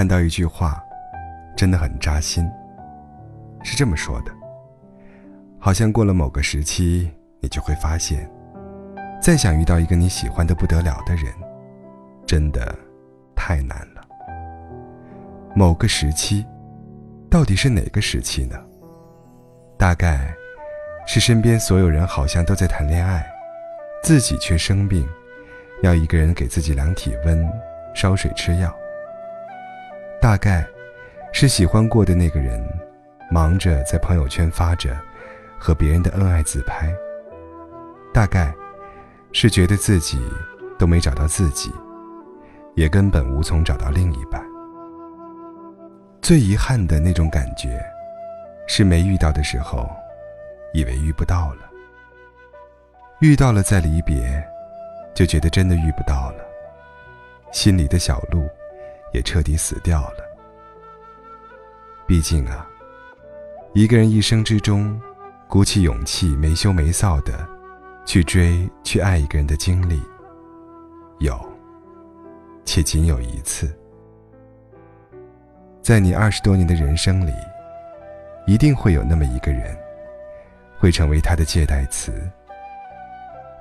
[0.00, 0.82] 看到一句话，
[1.54, 2.50] 真的很扎心。
[3.62, 4.32] 是这么说的：
[5.58, 8.26] 好像过了某个时期，你就会发现，
[9.20, 11.26] 再想遇到一个你喜欢的不得了的人，
[12.24, 12.74] 真的
[13.36, 14.02] 太难了。
[15.54, 16.46] 某个时期，
[17.28, 18.56] 到底是哪个时期呢？
[19.76, 20.34] 大概，
[21.06, 23.30] 是身边所有人好像都在谈恋爱，
[24.02, 25.06] 自己却生病，
[25.82, 27.46] 要一个人给自己量体温、
[27.94, 28.74] 烧水、吃药。
[30.20, 30.66] 大概，
[31.32, 32.62] 是喜欢过的那个人，
[33.30, 34.96] 忙着在朋友圈发着
[35.58, 36.92] 和别人的恩爱自拍。
[38.12, 38.54] 大概，
[39.32, 40.20] 是觉得自己
[40.78, 41.72] 都没找到自己，
[42.74, 44.44] 也根本无从找到另一半。
[46.20, 47.80] 最遗憾的那种感觉。
[48.72, 49.90] 是没遇到的时候，
[50.72, 51.62] 以为遇不到了；
[53.20, 54.40] 遇到了再离别，
[55.12, 56.44] 就觉得真的遇不到了。
[57.50, 58.48] 心里的小鹿
[59.12, 60.24] 也彻底死掉了。
[62.06, 62.68] 毕竟啊，
[63.74, 65.00] 一个人一生之中，
[65.48, 67.46] 鼓起勇气没羞没臊的
[68.04, 70.00] 去追、去爱一个人的经历，
[71.18, 71.38] 有，
[72.64, 73.70] 且仅有一次。
[75.82, 77.32] 在你二十多年的人生里。
[78.46, 79.76] 一定会有那么一个人，
[80.76, 82.10] 会成为他的借代词。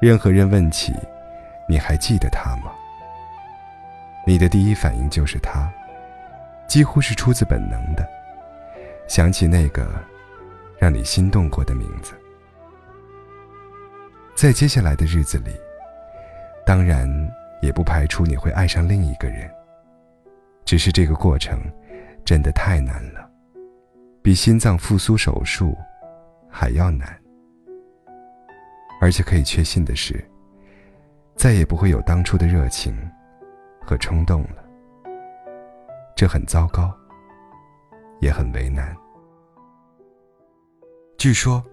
[0.00, 0.94] 任何人问起，
[1.68, 2.72] 你还记得他吗？
[4.28, 5.72] 你的第一反应就是他，
[6.68, 8.06] 几乎是出自本能的，
[9.08, 9.88] 想起那个
[10.76, 12.12] 让你心动过的名字。
[14.34, 15.52] 在接下来的日子里，
[16.66, 17.08] 当然
[17.62, 19.50] 也不排除你会爱上另一个人，
[20.62, 21.58] 只是这个过程
[22.22, 23.30] 真的太难了。
[24.20, 25.74] 比心脏复苏手术
[26.50, 27.18] 还要难，
[29.00, 30.22] 而且可以确信的是，
[31.34, 32.94] 再也不会有当初的热情
[33.88, 34.62] 和冲动了。
[36.14, 36.94] 这很糟糕，
[38.20, 38.94] 也很为难。
[41.16, 41.64] 据说，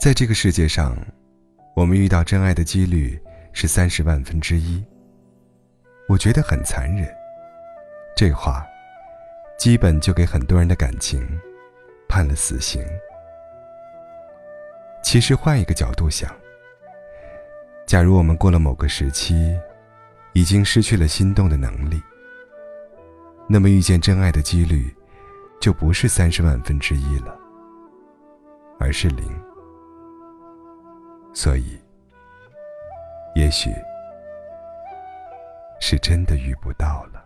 [0.00, 0.96] 在这个世界上，
[1.74, 3.20] 我们遇到真爱的几率
[3.52, 4.82] 是三十万分之一。
[6.08, 7.06] 我觉得很残忍，
[8.16, 8.66] 这话，
[9.58, 11.38] 基本就给很多人的感情。
[12.08, 12.80] 判了死刑。
[15.02, 16.32] 其实换一个角度想，
[17.84, 19.58] 假如我们过了某个时期，
[20.36, 21.98] 已经失去了心动的能力，
[23.48, 24.94] 那么遇见真爱的几率，
[25.58, 27.40] 就不是三十万分之一了，
[28.78, 29.26] 而是零。
[31.32, 31.80] 所以，
[33.34, 33.70] 也许
[35.80, 37.25] 是真的遇不到了。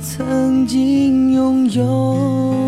[0.00, 2.67] 曾经拥有。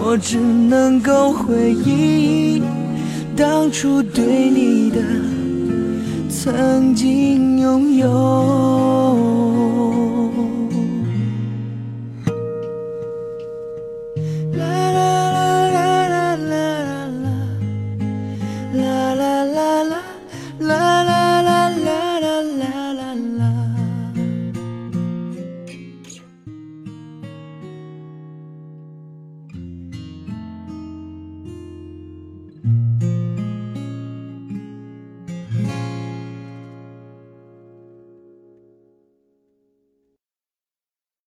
[0.00, 2.62] 我只能够回忆
[3.36, 5.00] 当初对你的
[6.28, 9.07] 曾经拥有。